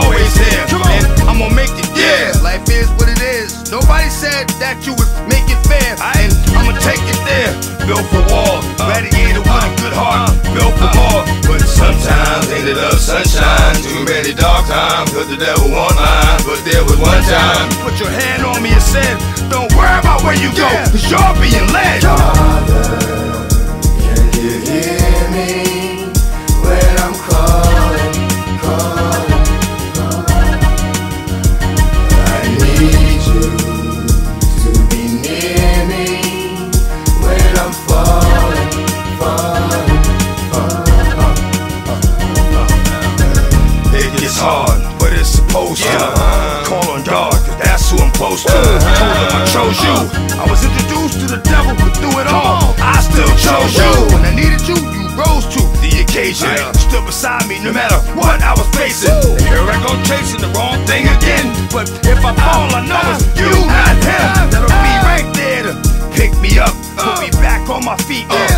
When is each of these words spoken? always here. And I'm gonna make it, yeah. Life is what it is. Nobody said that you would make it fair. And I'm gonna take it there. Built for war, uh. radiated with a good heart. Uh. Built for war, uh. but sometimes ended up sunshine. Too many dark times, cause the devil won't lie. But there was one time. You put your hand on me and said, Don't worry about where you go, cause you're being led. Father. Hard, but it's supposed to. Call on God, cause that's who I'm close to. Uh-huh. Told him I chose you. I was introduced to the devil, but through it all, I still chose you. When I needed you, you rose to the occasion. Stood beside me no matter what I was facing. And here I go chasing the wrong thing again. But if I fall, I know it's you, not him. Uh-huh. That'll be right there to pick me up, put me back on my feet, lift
always 0.00 0.32
here. 0.36 0.64
And 0.70 1.06
I'm 1.28 1.38
gonna 1.38 1.54
make 1.54 1.72
it, 1.76 1.88
yeah. 1.96 2.32
Life 2.42 2.64
is 2.68 2.88
what 2.96 3.08
it 3.08 3.20
is. 3.20 3.70
Nobody 3.70 4.08
said 4.10 4.48
that 4.58 4.82
you 4.86 4.96
would 4.96 5.10
make 5.28 5.46
it 5.46 5.60
fair. 5.68 5.94
And 6.00 6.30
I'm 6.56 6.66
gonna 6.66 6.80
take 6.80 7.00
it 7.00 7.20
there. 7.28 7.52
Built 7.86 8.06
for 8.10 8.22
war, 8.32 8.60
uh. 8.80 8.90
radiated 8.90 9.42
with 9.42 9.50
a 9.50 9.72
good 9.80 9.94
heart. 9.94 10.30
Uh. 10.30 10.54
Built 10.54 10.74
for 10.78 10.90
war, 10.96 11.18
uh. 11.22 11.48
but 11.48 11.62
sometimes 11.62 12.48
ended 12.50 12.78
up 12.78 12.98
sunshine. 12.98 13.76
Too 13.82 14.02
many 14.06 14.32
dark 14.34 14.66
times, 14.66 15.12
cause 15.12 15.28
the 15.28 15.38
devil 15.38 15.68
won't 15.70 15.96
lie. 15.96 16.38
But 16.46 16.60
there 16.66 16.82
was 16.84 16.98
one 16.98 17.22
time. 17.28 17.70
You 17.70 17.78
put 17.84 17.96
your 18.00 18.12
hand 18.12 18.42
on 18.44 18.62
me 18.62 18.72
and 18.72 18.82
said, 18.82 19.14
Don't 19.50 19.70
worry 19.76 19.96
about 20.00 20.22
where 20.24 20.36
you 20.36 20.50
go, 20.56 20.68
cause 20.90 21.04
you're 21.10 21.34
being 21.38 21.68
led. 21.72 22.02
Father. 22.02 23.19
Hard, 44.40 44.80
but 44.96 45.12
it's 45.12 45.28
supposed 45.28 45.84
to. 45.84 46.00
Call 46.64 46.96
on 46.96 47.04
God, 47.04 47.36
cause 47.44 47.58
that's 47.60 47.92
who 47.92 48.00
I'm 48.00 48.10
close 48.16 48.42
to. 48.48 48.56
Uh-huh. 48.56 48.96
Told 48.96 49.14
him 49.20 49.30
I 49.36 49.44
chose 49.52 49.78
you. 49.84 49.96
I 50.40 50.44
was 50.48 50.64
introduced 50.64 51.20
to 51.20 51.26
the 51.28 51.40
devil, 51.44 51.76
but 51.76 51.92
through 52.00 52.16
it 52.24 52.28
all, 52.32 52.72
I 52.80 52.96
still 53.04 53.28
chose 53.36 53.76
you. 53.76 53.92
When 54.16 54.24
I 54.24 54.32
needed 54.32 54.64
you, 54.64 54.80
you 54.80 55.12
rose 55.12 55.44
to 55.52 55.60
the 55.84 56.00
occasion. 56.00 56.56
Stood 56.88 57.04
beside 57.04 57.44
me 57.46 57.60
no 57.60 57.72
matter 57.76 58.00
what 58.16 58.40
I 58.40 58.56
was 58.56 58.66
facing. 58.72 59.12
And 59.12 59.44
here 59.44 59.60
I 59.60 59.76
go 59.84 59.92
chasing 60.08 60.40
the 60.40 60.50
wrong 60.56 60.80
thing 60.88 61.04
again. 61.04 61.52
But 61.68 61.92
if 62.08 62.24
I 62.24 62.32
fall, 62.32 62.72
I 62.72 62.80
know 62.88 63.04
it's 63.12 63.28
you, 63.36 63.52
not 63.68 63.94
him. 64.00 64.24
Uh-huh. 64.24 64.48
That'll 64.48 64.72
be 64.72 64.96
right 65.04 65.28
there 65.36 65.62
to 65.68 65.72
pick 66.16 66.32
me 66.40 66.56
up, 66.56 66.72
put 66.96 67.20
me 67.20 67.28
back 67.44 67.68
on 67.68 67.84
my 67.84 67.96
feet, 68.08 68.24
lift 68.32 68.49